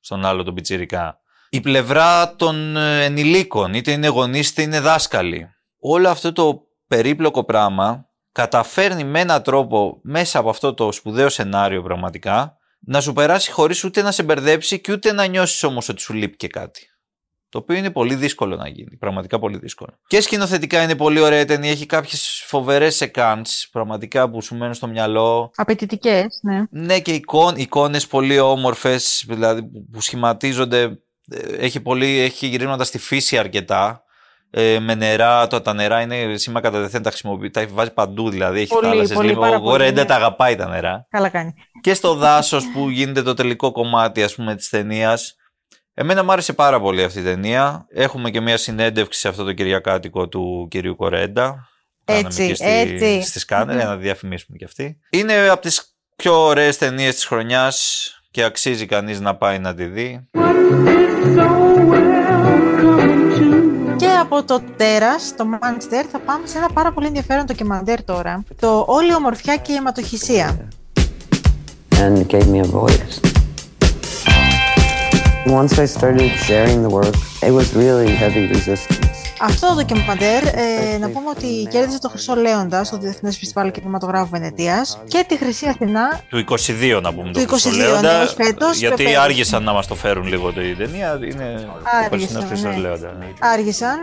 [0.00, 1.20] στον άλλο τον πιτσιρικά.
[1.50, 5.48] Η πλευρά των ενηλίκων, είτε είναι γονείς είτε είναι δάσκαλοι.
[5.78, 11.82] Όλο αυτό το περίπλοκο πράγμα καταφέρνει με έναν τρόπο μέσα από αυτό το σπουδαίο σενάριο
[11.82, 16.00] πραγματικά να σου περάσει χωρίς ούτε να σε μπερδέψει και ούτε να νιώσεις όμως ότι
[16.00, 16.88] σου λείπει και κάτι.
[17.50, 18.96] Το οποίο είναι πολύ δύσκολο να γίνει.
[18.96, 19.98] Πραγματικά πολύ δύσκολο.
[20.06, 21.70] Και σκηνοθετικά είναι πολύ ωραία η ταινία.
[21.70, 23.46] Έχει κάποιες φοβερές σεκάντ.
[23.72, 25.50] Πραγματικά που σου μένουν στο μυαλό.
[25.54, 26.62] Απαιτητικές, ναι.
[26.70, 29.24] Ναι, και εικόν, εικόνες πολύ όμορφες.
[29.28, 30.82] Δηλαδή που σχηματίζονται.
[31.30, 34.02] Ε, έχει, πολύ, έχει γυρίσματα στη φύση αρκετά.
[34.50, 38.30] Ε, με νερά, το, τα νερά είναι σήμα κατά δεθέν, τα χρησιμοποιεί, τα βάζει παντού
[38.30, 38.60] δηλαδή.
[38.60, 39.16] Έχει θάλασσες.
[39.62, 41.06] Ο Ρέντα τα αγαπάει τα νερά.
[41.10, 41.54] Καλά κάνει.
[41.80, 45.36] Και στο δάσος που γίνεται το τελικό κομμάτι, ας πούμε, της ταινίας
[46.00, 47.86] Εμένα μου άρεσε πάρα πολύ αυτή η ταινία.
[47.90, 51.68] Έχουμε και μια συνέντευξη σε αυτό το κυριακάτικο του κυρίου Κορέντα.
[52.04, 53.22] Έτσι, και στη, έτσι.
[53.22, 54.98] Στη σκανερ για να διαφημίσουμε κι αυτή.
[55.10, 59.84] Είναι από τις πιο ωραίες ταινίες της χρονιάς και αξίζει κανείς να πάει να τη
[59.84, 60.28] δει.
[63.96, 68.44] Και από το τέρας, το Manchester, θα πάμε σε ένα πάρα πολύ ενδιαφέρον ντοκιμαντέρ τώρα.
[68.60, 70.68] Το «Όλη ομορφιά και η αιματοχυσία».
[71.90, 73.37] And gave me a voice.
[75.48, 79.07] Once I started sharing the work, it was really heavy resistance.
[79.40, 84.28] Αυτό το ντοκιμαντέρ, ε, να πούμε ότι κέρδισε το Χρυσό Λέοντας στο Διεθνές Φεστιβάλ Κινηματογράφου
[84.28, 86.20] Βενετίας και τη Χρυσή Αθηνά.
[86.28, 88.36] Του 22 να πούμε το, το 22, Λέοντας.
[88.36, 89.20] Ναι, φέτος, γιατί πέφερ...
[89.20, 91.18] άργησαν να μας το φέρουν λίγο την ταινία.
[91.30, 91.68] Είναι
[92.04, 92.76] άργησαν, το ναι.
[92.76, 93.00] Λέοντας.
[93.18, 93.26] Ναι.
[93.38, 93.98] Άργησαν.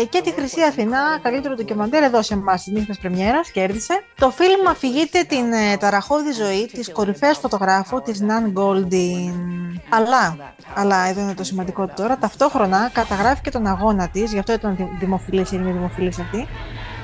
[0.00, 4.02] Ε, και τη Χρυσή Αθηνά, καλύτερο ντοκιμαντέρ εδώ σε εμάς τη νύχτα Πρεμιέρας, κέρδισε.
[4.14, 9.32] Το φιλμ αφηγείται την ε, ταραχώδη ζωή της κορυφαίας φωτογράφου της Ναν Γκόλντιν.
[9.88, 10.36] Αλλά,
[10.74, 14.88] αλλά εδώ είναι το σημαντικό τώρα, ταυτόχρονα καταγράφει και τον αγώνα της, γι' αυτό ήταν
[14.98, 16.46] δημοφιλή ή είναι δημοφιλής αυτή,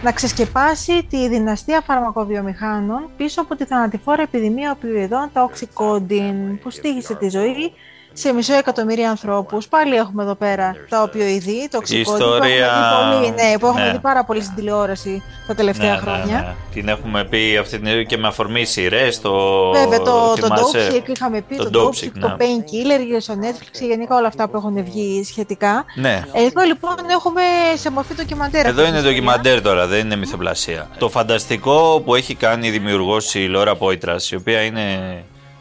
[0.03, 7.15] να ξεσκεπάσει τη δυναστεία φαρμακοβιομηχάνων πίσω από τη θανατηφόρα επιδημία οπιοειδών, τα οξυκόντιν, που στήγησε
[7.15, 7.73] τη ζωή
[8.17, 9.69] σε μισό εκατομμύρια ανθρώπους.
[9.69, 12.13] Πάλι έχουμε εδώ πέρα τα οπιοειδή, το οξυκόντιν.
[12.13, 12.69] Ιστορία...
[12.69, 13.93] Που έχουμε, δει πολύ, ναι, που έχουμε ναι.
[13.93, 16.25] δει πάρα πολύ στην τηλεόραση τα τελευταία ναι, ναι χρόνια.
[16.27, 16.55] Ναι, ναι.
[16.73, 19.21] Την έχουμε πει αυτή την και με αφορμή σειρές.
[19.21, 19.33] Το...
[19.71, 24.27] Βέβαια, το, το Dopesick είχαμε πει, το, το Dopesick, το Painkiller στο Netflix, γενικά όλα
[24.27, 25.85] αυτά που έχουν βγει σχετικά.
[25.95, 26.25] Ναι.
[26.33, 27.43] Εδώ λοιπόν έχουμε
[27.75, 28.67] σε μορφή ντοκιμαντέρ.
[28.67, 30.89] Εδώ είναι ντοκιμαντέρ τώρα, δεν είναι μυθοπλασία.
[30.99, 34.83] Το φανταστικό που έχει κάνει η δημιουργός η Λόρα Πόιτρας, η οποία είναι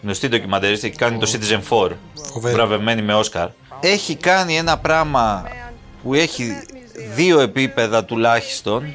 [0.03, 1.91] γνωστή ντοκιμαντερίστη, έχει κάνει το Citizen 4,
[2.39, 3.47] βραβευμένη με Όσκαρ.
[3.79, 5.47] Έχει κάνει ένα πράγμα
[6.03, 6.51] που έχει
[7.15, 8.93] δύο επίπεδα τουλάχιστον,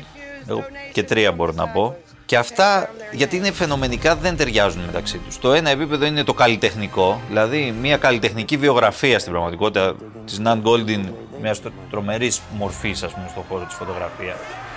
[0.92, 1.96] και τρία μπορώ να πω,
[2.28, 5.38] Και αυτά, γιατί είναι φαινομενικά, δεν ταιριάζουν μεταξύ τους.
[5.38, 9.94] Το ένα επίπεδο είναι το καλλιτεχνικό, δηλαδή μια καλλιτεχνική βιογραφία στην πραγματικότητα
[10.26, 11.08] της Ναν Γκόλντιν,
[11.40, 11.56] μια
[11.90, 14.36] τρομερής μορφής, ας πούμε, στον χώρο της φωτογραφίας.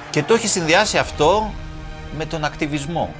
[0.09, 1.53] Και το έχει συνδυάσει αυτό
[2.17, 3.13] με τον ακτιβισμό.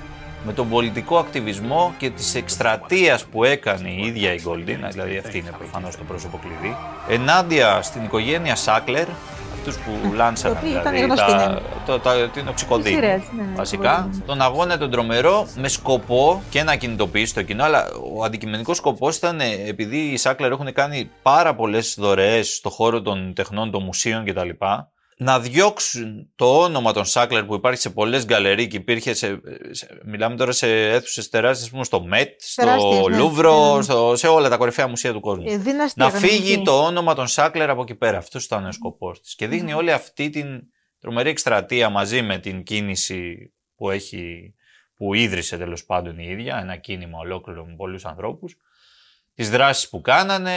[0.45, 5.37] Με τον πολιτικό ακτιβισμό και της εκστρατείας που έκανε η ίδια η Γκόλντιν, δηλαδή αυτή
[5.37, 6.77] είναι προφανώς το πρόσωπο κλειδί,
[7.07, 9.07] ενάντια στην οικογένεια Σάκλερ,
[9.53, 12.99] αυτούς που λάνσαραν δηλαδή, τα, το, τα, την οξυκοδίνη.
[12.99, 13.19] Ναι,
[13.55, 18.77] βασικά, τον αγώνα τον τρομερό με σκοπό και να κινητοποιήσει το κοινό, αλλά ο αντικειμενικός
[18.77, 23.83] σκοπός ήταν επειδή οι Σάκλερ έχουν κάνει πάρα πολλές δωρεές στον χώρο των τεχνών, των
[23.83, 24.49] μουσείων κτλ
[25.21, 29.41] να διώξουν το όνομα των Σάκλερ που υπάρχει σε πολλές γκαλερί και υπήρχε σε,
[30.05, 33.17] μιλάμε τώρα σε αίθουσες τεράστιες, πούμε, στο ΜΕΤ, στο ναι.
[33.17, 33.81] Λούβρο, ναι.
[33.81, 35.45] στο, σε όλα τα κορυφαία μουσεία του κόσμου.
[35.47, 35.61] Ε,
[35.95, 38.17] να φύγει το όνομα των Σάκλερ από εκεί πέρα.
[38.17, 39.35] Αυτός ήταν ο σκοπός της.
[39.35, 40.61] Και δείχνει όλη αυτή την
[40.99, 44.53] τρομερή εκστρατεία μαζί με την κίνηση που έχει
[44.95, 48.57] που ίδρυσε τέλος πάντων η ίδια, ένα κίνημα ολόκληρο με πολλούς ανθρώπους
[49.41, 50.53] τις δράσεις που κάνανε,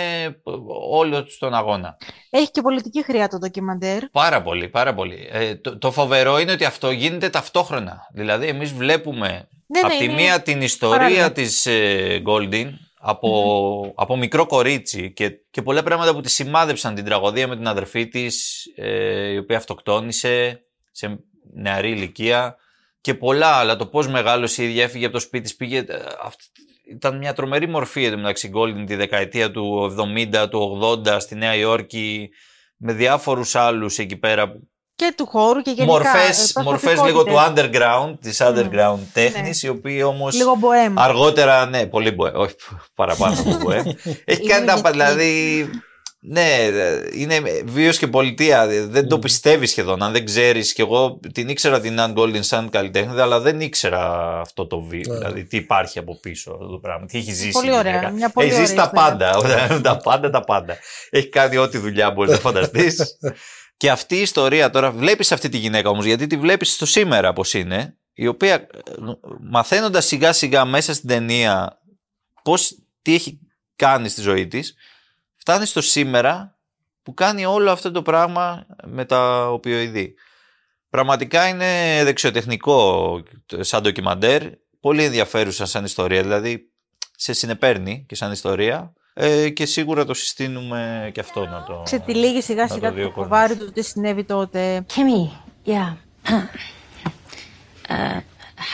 [0.91, 1.97] όλο τον αγώνα.
[2.31, 4.09] Έχει και πολιτική χρειά το ντοκιμαντέρ.
[4.11, 5.29] Πάρα πολύ, πάρα πολύ.
[5.33, 8.09] Ε, το, το φοβερό είναι ότι αυτό γίνεται ταυτόχρονα.
[8.13, 11.33] Δηλαδή εμείς βλέπουμε ναι, από τη μία την ιστορία παράλληλα.
[11.33, 17.05] της ε, Goldin από, από μικρό κορίτσι και, και πολλά πράγματα που τη σημάδεψαν την
[17.05, 21.19] τραγωδία με την αδερφή της ε, η οποία αυτοκτόνησε σε
[21.55, 22.57] νεαρή ηλικία
[23.01, 23.77] και πολλά άλλα.
[23.77, 25.79] Το πώς μεγάλωσε η ίδια έφυγε από το σπίτι της, πήγε...
[25.79, 25.85] Ε,
[26.85, 29.97] ήταν μια τρομερή μορφή μεταξύ Golden τη δεκαετία του
[30.33, 32.31] 70, του 80 στη Νέα Υόρκη
[32.77, 34.53] με διάφορους άλλους εκεί πέρα
[34.97, 35.93] και του χώρου και γενικά.
[35.93, 39.09] Μορφές, ε, μορφές λίγο του underground, της underground mm.
[39.13, 39.69] τέχνης, ναι.
[39.69, 40.59] η οποία όμως λίγο
[40.95, 42.55] αργότερα, ναι, πολύ bohem, όχι
[42.95, 43.95] παραπάνω από bohem.
[44.25, 45.71] Έχει κάνει τα, δηλαδή,
[46.27, 46.71] ναι,
[47.13, 48.67] είναι βίος και πολιτεία.
[48.67, 50.03] Δεν το πιστεύεις σχεδόν.
[50.03, 54.31] Αν δεν ξέρεις, και εγώ την ήξερα την Ann Golden Sun καλλιτέχνη, αλλά δεν ήξερα
[54.41, 55.03] αυτό το βίο.
[55.07, 55.17] Ναι.
[55.17, 57.07] Δηλαδή, τι υπάρχει από πίσω αυτό το πράγμα.
[57.07, 57.51] Τι έχει ζήσει.
[57.51, 58.11] Πολύ ωραία.
[58.11, 59.31] Μια πολύ έχει ζήσει τα πάντα.
[59.83, 60.77] τα πάντα, τα πάντα.
[61.11, 63.19] Έχει κάνει ό,τι δουλειά μπορείς να φανταστείς.
[63.77, 67.33] και αυτή η ιστορία τώρα, βλέπεις αυτή τη γυναίκα όμως, γιατί τη βλέπεις στο σήμερα
[67.33, 68.67] πώς είναι, η οποία
[69.51, 71.79] μαθαίνοντας σιγά σιγά μέσα στην ταινία
[72.43, 73.39] πώς τι έχει
[73.77, 74.75] κάνει στη ζωή της
[75.45, 76.59] φτάνει στο σήμερα
[77.03, 80.15] που κάνει όλο αυτό το πράγμα με τα οπιοειδή.
[80.91, 83.23] Πραγματικά είναι δεξιοτεχνικό
[83.61, 84.43] σαν ντοκιμαντέρ,
[84.81, 86.73] πολύ ενδιαφέρουσα σαν ιστορία, δηλαδή
[87.17, 92.41] σε συνεπέρνει και σαν ιστορία ε, και σίγουρα το συστήνουμε και αυτό να το Ξετυλίγει
[92.41, 94.87] σιγά σιγά το, το κοβάρι του τι συνέβη τότε.
[94.95, 95.31] Kimmy,
[95.67, 95.93] yeah.
[97.89, 98.21] uh,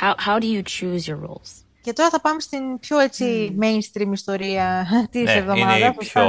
[0.00, 1.69] how, how do you choose your roles?
[1.82, 5.76] Και τώρα θα πάμε στην πιο έτσι mainstream ιστορία τη ναι, εβδομάδα.
[5.76, 6.22] Είναι πιο.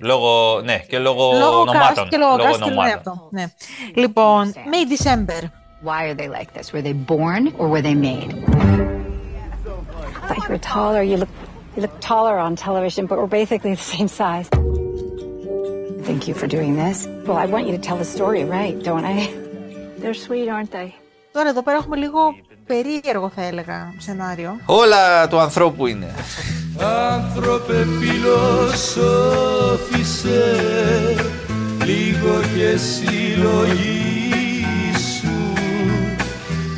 [0.00, 2.08] Λόγω, ναι, και λόγω, λόγω ονομάτων.
[2.08, 2.84] Και λόγω, λόγω ονομάτων.
[2.84, 3.28] Και αυτό.
[3.30, 3.46] Ναι.
[3.94, 5.42] Λοιπόν, May December.
[5.84, 6.72] Why are they like this?
[6.72, 8.30] Were they born or were they made?
[10.22, 11.02] I thought you were taller.
[11.10, 11.32] You look,
[11.74, 14.48] you look taller on television, but we're basically the same size.
[16.08, 16.98] Thank you for doing this.
[17.26, 19.16] Well, I want you to tell the story right, don't I?
[20.00, 20.88] They're sweet, aren't they?
[21.32, 22.20] Τώρα εδώ πέρα έχουμε λίγο
[22.66, 24.60] περίεργο θα έλεγα σενάριο.
[24.66, 26.14] Όλα του ανθρώπου είναι.
[27.12, 28.86] Άνθρωπε φιλοσόφησε
[31.84, 34.32] λίγο και συλλογή
[34.94, 35.52] σου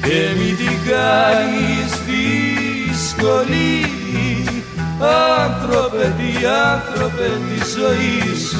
[0.02, 3.68] και μην την κάνεις δύσκολη
[5.00, 8.58] άνθρωπε τι άνθρωπε τη ζωή σου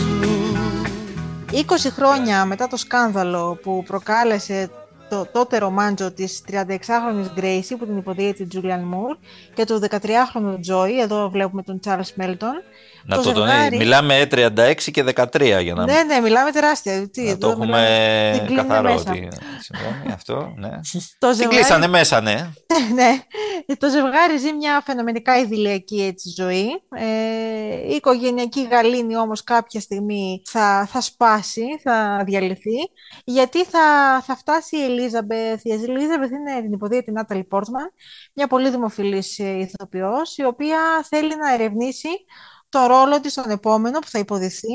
[1.53, 1.61] 20
[1.97, 4.71] χρόνια μετά το σκάνδαλο που προκάλεσε
[5.09, 9.17] το τότε ρομάντζο της 36χρονης Gracie που την υποδίεται τη Τζούλιαν Μουρ
[9.55, 12.63] και του 13χρονου Joy, εδώ βλέπουμε τον Charles Μέλτον
[13.09, 13.77] να το, το ζευγάρι...
[13.77, 15.85] Μιλάμε 36 και 13 για να.
[15.85, 17.11] Ναι, ναι, μιλάμε τεράστια.
[17.11, 18.95] Τι, να το έχουμε καθαρό.
[18.95, 19.29] Ότι...
[20.15, 20.69] αυτό, ναι.
[21.19, 21.39] το ζευγάρι...
[21.39, 22.51] Την κλείσανε μέσα, ναι.
[22.95, 23.23] ναι.
[23.77, 26.83] Το ζευγάρι ζει μια φαινομενικά ιδηλιακή έτσι, ζωή.
[26.95, 32.77] Ε, η οικογενειακή γαλήνη όμως κάποια στιγμή θα, θα σπάσει, θα διαλυθεί.
[33.25, 33.81] Γιατί θα,
[34.27, 37.93] θα φτάσει η Ελίζαμπεθ; Η Ελίζαμπεθ είναι την υποδία την Νάταλη Πόρτμαν,
[38.33, 42.09] μια πολύ δημοφιλής ηθοποιός, η οποία θέλει να ερευνήσει
[42.69, 44.75] το ρόλο της στον επόμενο που θα υποδηθεί,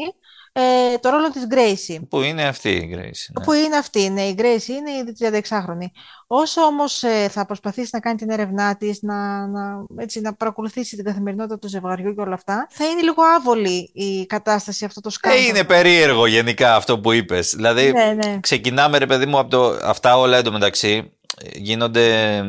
[0.55, 1.99] ε, το ρόλο της Gracie.
[2.09, 3.33] Που είναι αυτή η Gracie.
[3.37, 3.45] Ναι.
[3.45, 5.85] Που είναι αυτή, ναι, η Gracie είναι η 36χρονη.
[6.27, 10.95] Όσο όμως ε, θα προσπαθήσει να κάνει την έρευνά της, να, να, έτσι, να παρακολουθήσει
[10.95, 15.09] την καθημερινότητα του ζευγαριού και όλα αυτά, θα είναι λίγο άβολη η κατάσταση αυτό το
[15.09, 15.43] σκάνδαλο.
[15.43, 17.53] Ε, είναι περίεργο γενικά αυτό που είπες.
[17.55, 18.39] Δηλαδή, ναι, ναι.
[18.39, 21.11] ξεκινάμε ρε παιδί μου από το, αυτά όλα εντωμεταξύ
[21.53, 22.39] γίνονται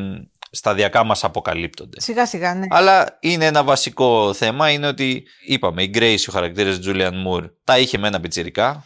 [0.55, 2.01] σταδιακά μας αποκαλύπτονται.
[2.01, 2.65] Σιγά σιγά, ναι.
[2.69, 7.79] Αλλά είναι ένα βασικό θέμα, είναι ότι είπαμε η Grace, ο χαρακτήρας Julian Moore, τα
[7.79, 8.85] είχε με ένα πιτσιρικά,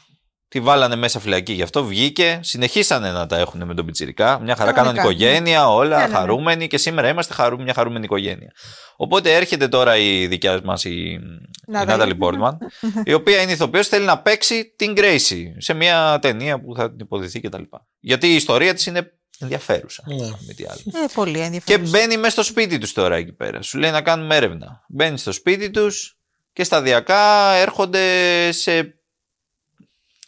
[0.49, 4.39] Τη βάλανε μέσα φυλακή γι' αυτό, βγήκε, συνεχίσανε να τα έχουν με τον Πιτσυρικά.
[4.39, 6.17] Μια χαρά Κανονικά, κάναν οικογένεια, όλα Ναι, ναι, ναι.
[6.17, 8.51] χαρούμενοι και σήμερα είμαστε χαρού, μια χαρούμενη οικογένεια.
[8.95, 11.19] Οπότε έρχεται τώρα η δικιά μας η, η
[11.67, 11.89] Νάταλι.
[11.89, 12.58] Νάταλι Πόρτμαν,
[13.03, 16.99] η οποία είναι ηθοποιός, θέλει να παίξει την Gracie σε μια ταινία που θα την
[16.99, 17.63] υποδηθεί κτλ.
[17.99, 20.04] Γιατί η ιστορία της είναι ενδιαφέρουσα.
[20.06, 20.15] Ναι.
[20.15, 21.04] Με τι άλλο.
[21.04, 21.89] Ε, πολύ Και ενδιαφέρον.
[21.89, 23.62] μπαίνει μέσα στο σπίτι τους τώρα εκεί πέρα.
[23.62, 24.84] Σου λέει να κάνουμε έρευνα.
[24.88, 26.17] Μπαίνει στο σπίτι τους
[26.54, 28.04] και σταδιακά έρχονται
[28.52, 28.93] σε.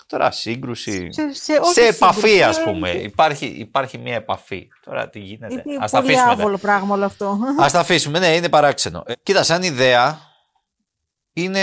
[0.08, 1.08] Τώρα σύγκρουση.
[1.12, 2.89] Σε, σε, όχι σε επαφή, σύγκρουση, ας ε, πούμε.
[2.89, 4.67] Υπάρχει, υπάρχει μια επαφή.
[4.86, 5.63] Τώρα τι γίνεται.
[5.65, 6.32] Είναι Α τα πολύ αφήσουμε.
[6.32, 7.39] άβολο πράγμα όλο αυτό.
[7.62, 8.19] Α τα αφήσουμε.
[8.19, 9.04] Ναι, είναι παράξενο.
[9.06, 10.31] Ε, κοίτα, σαν ιδέα
[11.34, 11.60] είναι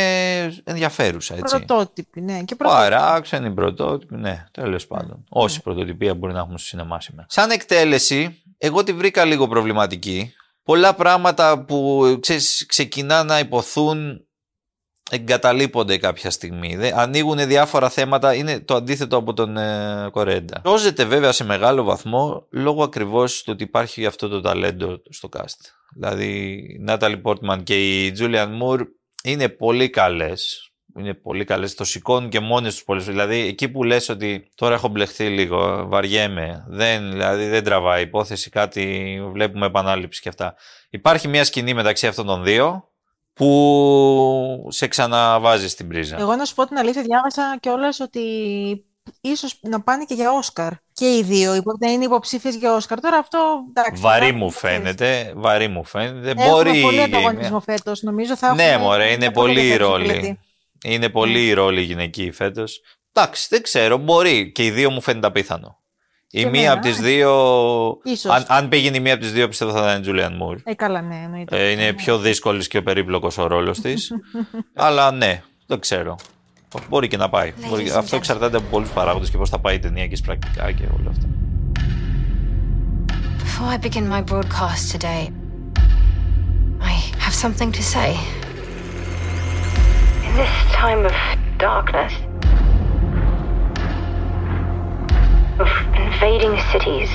[0.64, 1.56] ενδιαφέρουσα, έτσι.
[1.56, 2.42] Πρωτότυπη, ναι.
[2.44, 2.90] Και πρωτότυπη.
[2.90, 5.24] Παράξενη πρωτότυπη, ναι, τέλος πάντων.
[5.28, 7.26] Όση πρωτοτυπία μπορεί να έχουμε στο σινεμά σήμερα.
[7.30, 10.32] Σαν εκτέλεση, εγώ τη βρήκα λίγο προβληματική.
[10.62, 14.28] Πολλά πράγματα που ξέρεις, ξεκινά να υποθούν
[15.10, 16.76] εγκαταλείπονται κάποια στιγμή.
[16.76, 20.62] Δε, ανοίγουν διάφορα θέματα, είναι το αντίθετο από τον ε, Κορέντα.
[20.66, 25.60] Σώζεται βέβαια σε μεγάλο βαθμό λόγω ακριβώς του ότι υπάρχει αυτό το ταλέντο στο cast.
[25.94, 28.82] Δηλαδή η Νάταλι Πόρτμαν και η Τζούλιαν Μουρ
[29.24, 30.62] είναι πολύ καλές.
[30.98, 33.04] Είναι πολύ καλές, το σηκώνουν και μόνες τους πολλές.
[33.04, 38.50] Δηλαδή εκεί που λες ότι τώρα έχω μπλεχθεί λίγο, βαριέμαι, δεν, δηλαδή δεν τραβάει υπόθεση
[38.50, 40.54] κάτι, βλέπουμε επανάληψη και αυτά.
[40.90, 42.92] Υπάρχει μια σκηνή μεταξύ αυτών των δύο
[43.32, 46.18] που σε ξαναβάζει στην πρίζα.
[46.18, 48.20] Εγώ να σου πω την αλήθεια, διάβασα κιόλας ότι
[49.20, 50.72] ίσως να πάνε και για Όσκαρ.
[50.98, 53.00] Και οι δύο, υπο- να είναι υποψήφιες για Όσκαρ.
[53.00, 54.02] Τώρα αυτό, εντάξει.
[54.02, 56.30] Βαρύ θα- μου φαίνεται, βαρύ μου φαίνεται.
[56.30, 56.80] Έχουμε Μπορεί.
[56.80, 60.06] πολύ ανταγωνισμό φέτος, νομίζω θα Ναι, έχουμε μωρέ, είναι μια πολύ οι ενδιαφέρουσα ρόλοι.
[60.06, 60.38] μελέτη.
[60.84, 62.80] Είναι πολύ οι ρόλοι γυναικοί φέτος.
[63.12, 64.52] Εντάξει, δεν ξέρω, μπορεί.
[64.52, 65.76] Και οι δύο μου φαίνεται απίθανο.
[66.30, 67.02] Η Και μία εμένα, από τις ε.
[67.02, 67.32] δύο.
[68.04, 68.32] Ίσως.
[68.32, 70.56] Αν, αν πήγαινε η μία από τις δύο, πιστεύω θα ήταν η Τζούλιαν Μουρ.
[70.64, 71.56] Ε, καλά, ναι, εννοείται.
[71.58, 74.10] Ε, είναι πιο δύσκολης και ο περίπλοκος ο ρόλος της.
[74.74, 76.16] Αλλά ναι, δεν ξέρω.
[76.88, 77.52] Μπορεί και να πάει.
[77.56, 78.18] Ladies Μπορεί- and Αυτό gentlemen.
[78.18, 81.26] εξαρτάται από πολλού παράγοντε και πώ θα πάει η ταινία και πρακτικά και όλα αυτά.
[83.44, 85.22] Before I begin my broadcast today,
[86.80, 88.10] I have something to say.
[90.26, 91.14] In this time of
[91.68, 92.12] darkness,
[95.64, 95.70] of
[96.06, 97.10] invading cities,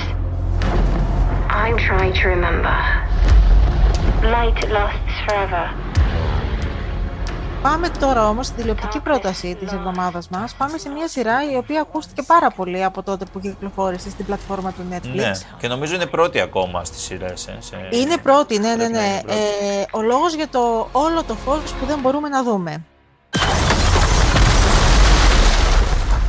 [1.62, 2.76] I'm trying to remember.
[4.36, 5.64] Light lasts forever.
[7.64, 10.54] Πάμε τώρα όμως στην τηλεοπτική πρόταση της εβδομάδας μας.
[10.54, 14.72] Πάμε σε μια σειρά η οποία ακούστηκε πάρα πολύ από τότε που κυκλοφόρησε στην πλατφόρμα
[14.72, 15.14] του Netflix.
[15.14, 17.46] Ναι, και νομίζω είναι πρώτη ακόμα στις σειρές.
[17.46, 17.88] Ε, σε...
[17.90, 19.06] Είναι πρώτη, ναι, ναι, Πρέπει να ναι.
[19.06, 19.38] είναι πρώτη.
[19.40, 22.84] Ε, ο λόγος για το όλο το φως που δεν μπορούμε να δούμε.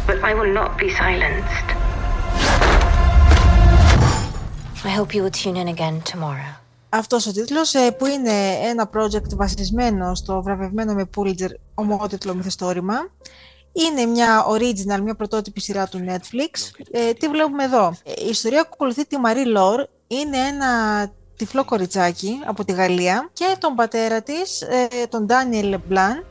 [0.07, 1.67] But I will not be silenced.
[4.85, 6.64] I hope you will tune in again tomorrow.
[6.97, 8.31] Αυτός ο τίτλος ε, που είναι
[8.63, 12.95] ένα project βασισμένο στο βραβευμένο με Pulitzer ομότιτλο μυθιστόρημα.
[13.71, 16.83] Είναι μια original, μια πρωτότυπη σειρά του Netflix.
[16.91, 19.85] Ε, τι βλέπουμε εδώ; Ε, Η ιστορία ακολουθεί τη Marie Lore.
[20.07, 20.67] Είναι ένα
[21.35, 26.23] τυφλό κοριτσάκι από τη Γαλλία και τον πατέρα της, ε, τον Daniel Leblanc,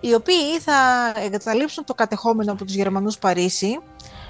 [0.00, 0.74] οι οποίοι θα
[1.24, 3.78] εγκαταλείψουν το κατεχόμενο από τους Γερμανούς Παρίσι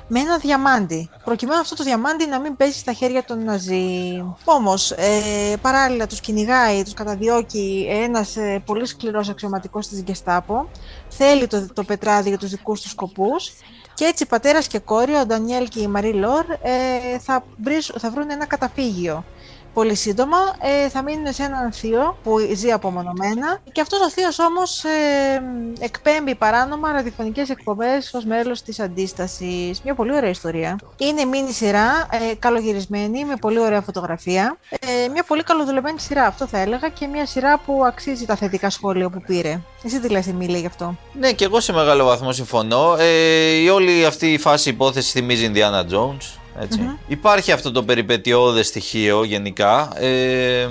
[0.08, 4.24] με ένα διαμάντι, προκειμένου αυτό το διαμάντι να μην πέσει στα χέρια των Ναζί.
[4.44, 10.70] Όμως, ε, παράλληλα τους κυνηγάει, τους καταδιώκει ένας ε, πολύ σκληρός αξιωματικός της Γκεστάπο,
[11.08, 13.52] θέλει το, το πετράδι για τους δικούς του σκοπούς
[13.94, 18.10] και έτσι πατέρας και κόρη, ο Ντανιέλ και η Μαρή Λόρ, ε, θα, βρεις- θα
[18.10, 19.24] βρουν ένα καταφύγιο.
[19.74, 24.38] Πολύ σύντομα ε, θα μείνουν σε έναν θείο που ζει απομονωμένα και αυτός ο θείος
[24.38, 25.42] όμως ε,
[25.78, 29.82] εκπέμπει παράνομα ραδιοφωνικές εκπομπές ως μέλος της αντίστασης.
[29.82, 30.78] Μια πολύ ωραία ιστορία.
[30.96, 34.58] Είναι μίνι σειρά, ε, καλογυρισμένη, με πολύ ωραία φωτογραφία.
[34.68, 38.70] Ε, μια πολύ καλοδουλεμένη σειρά, αυτό θα έλεγα, και μια σειρά που αξίζει τα θετικά
[38.70, 39.60] σχόλια που πήρε.
[39.84, 42.96] Εσύ τι λες, Εμίλια, γι' αυτό; Ναι, και εγώ σε μεγάλο βαθμό συμφωνώ.
[42.98, 46.43] Ε, η όλη αυτή η φάση υπόθεση θυμίζει Indiana Jones.
[46.60, 49.92] Ετσι Υπάρχει αυτό το περιπετειώδες στοιχείο γενικά.
[50.00, 50.66] Ε,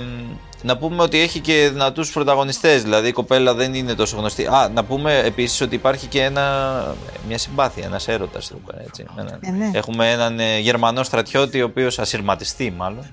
[0.62, 4.46] να πούμε ότι έχει και δυνατούς πρωταγωνιστές, δηλαδή η κοπέλα δεν είναι τόσο γνωστή.
[4.46, 6.84] Α, να πούμε επίσης ότι υπάρχει και ένα,
[7.28, 9.04] μια συμπάθεια, ένας έρωτας εδώ πέρα, έτσι.
[9.18, 9.70] Έναν- Ε, ναι.
[9.74, 13.06] Έχουμε έναν ε, Γερμανό στρατιώτη, ο οποίος ασυρματιστεί μάλλον.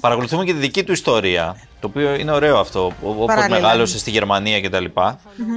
[0.00, 3.60] Παρακολουθούμε και τη δική του ιστορία, το οποίο είναι ωραίο αυτό, όπως Παράλληλα.
[3.60, 4.84] μεγάλωσε στη Γερμανία κτλ.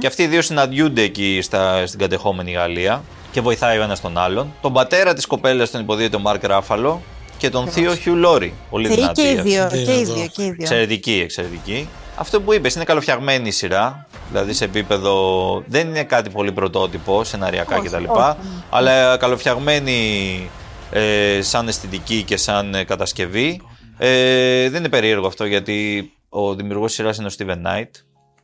[0.00, 4.18] Και αυτοί οι δύο συναντιούνται εκεί στα, στην κατεχόμενη Γαλλία και βοηθάει ο ένας τον
[4.18, 4.52] άλλον.
[4.60, 7.02] Τον πατέρα της κοπέλας τον υποδίεται ο Μάρκ Ράφαλο
[7.38, 8.54] και τον θείο Χιου Λόρι.
[8.70, 9.22] Πολύ Θεοί δυνατή.
[9.22, 9.48] και οι αυτή.
[9.50, 9.82] δύο, αυτή.
[9.84, 10.14] και οι Εδώ.
[10.14, 10.56] δύο, και οι δύο.
[10.60, 11.88] Εξαιρετική, εξαιρετική.
[12.16, 14.06] Αυτό που είπες είναι καλοφτιαγμένη η σειρά.
[14.28, 15.62] Δηλαδή σε επίπεδο.
[15.66, 18.04] Δεν είναι κάτι πολύ πρωτότυπο, σεναριακά Όχι, κτλ.
[18.08, 18.34] όχι.
[18.70, 20.50] Αλλά καλοφτιαγμένη
[20.90, 23.60] ε, σαν αισθητική και σαν ε, κατασκευή.
[23.98, 27.90] Ε, δεν είναι περίεργο αυτό γιατί ο δημιουργός της σειράς είναι ο Steven Knight.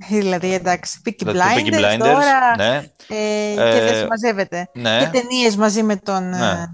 [0.08, 2.76] Δηλαδή, εντάξει, Peaky Δηλαδή, Blinders, Peaky Blinders, τώρα ναι.
[3.08, 4.68] ε, και Ε, δεν συμμαζεύεται.
[4.74, 4.98] ναι.
[4.98, 6.28] Και ταινίες μαζί με τον...
[6.28, 6.50] Ναι.
[6.50, 6.70] ε,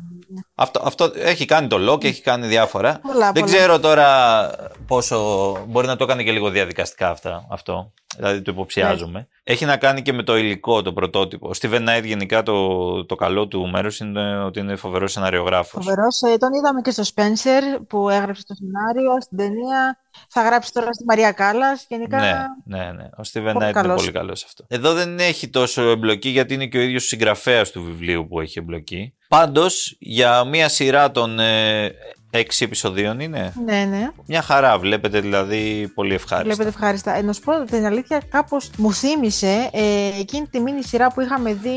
[0.55, 2.99] Αυτό, αυτό έχει κάνει το lock, έχει κάνει διάφορα.
[3.03, 3.57] Πολλά, Δεν πολλά.
[3.57, 4.51] ξέρω τώρα
[4.87, 5.19] πόσο.
[5.69, 7.93] Μπορεί να το έκανε και λίγο διαδικαστικά αυτά, αυτό.
[8.16, 9.18] Δηλαδή το υποψιάζομαι.
[9.18, 9.27] Ναι.
[9.44, 11.48] Έχει να κάνει και με το υλικό, το πρωτότυπο.
[11.48, 15.85] Ο Steven Knight γενικά το, το καλό του μέρους είναι ότι είναι φοβερός σεναριογράφος.
[15.85, 16.20] Φοβερός.
[16.22, 19.98] Ε, τον είδαμε και στο Spencer που έγραψε το σενάριο στην ταινία.
[20.29, 21.87] Θα γράψει τώρα στη Μαρία Κάλλας.
[21.88, 22.18] Γενικά.
[22.18, 23.05] Ναι, ναι, ναι.
[23.05, 24.01] Ο Steven Πολύ Knight είναι καλός.
[24.01, 24.64] πολύ καλός σε αυτό.
[24.68, 28.59] Εδώ δεν έχει τόσο εμπλοκή γιατί είναι και ο ίδιος συγγραφέας του βιβλίου που έχει
[28.59, 29.14] εμπλοκή.
[29.29, 31.94] Πάντως, για μία σειρά των ε,
[32.35, 33.53] έξι επεισοδίων είναι.
[33.66, 34.09] Ναι, ναι.
[34.27, 36.55] Μια χαρά, βλέπετε δηλαδή πολύ ευχάριστα.
[36.55, 37.16] Βλέπετε ευχάριστα.
[37.16, 41.21] Ε, να σου πω την αλήθεια, κάπως μου θύμισε ε, εκείνη τη μίνι σειρά που
[41.21, 41.77] είχαμε δει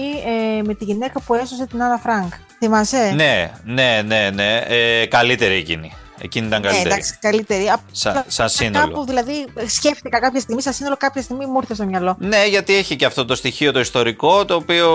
[0.57, 2.33] ε, με τη γυναίκα που έσωσε την Άννα Φρανκ.
[2.59, 4.57] Θυμάσαι; Ναι, ναι, ναι, ναι.
[4.67, 5.93] Ε, καλύτερη εκείνη.
[6.21, 6.93] Εκείνη ήταν Ναι, καλύτερη.
[6.93, 7.69] εντάξει, καλύτερη.
[7.69, 8.85] Απ- Σαν, σαν σύνολο.
[8.87, 12.15] Κάπου δηλαδή σκέφτηκα κάποια στιγμή, σαν σύνολο, κάποια στιγμή μου ήρθε στο μυαλό.
[12.19, 14.89] Ναι, γιατί έχει και αυτό το στοιχείο το ιστορικό, το οποίο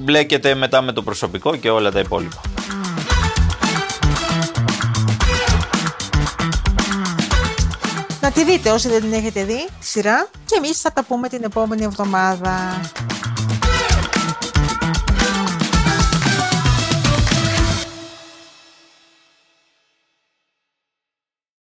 [0.00, 2.40] μπλέκεται μετά με το προσωπικό και όλα τα υπόλοιπα.
[8.20, 10.28] Να τη δείτε όσοι δεν την έχετε δει, τη σειρά.
[10.44, 12.80] Και εμείς θα τα πούμε την επόμενη εβδομάδα.